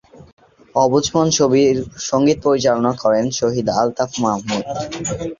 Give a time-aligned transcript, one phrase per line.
[0.75, 1.75] অবুঝ মন ছবির
[2.09, 4.65] সঙ্গীত পরিচালনা করেন শহীদ আলতাফ মাহমুদ।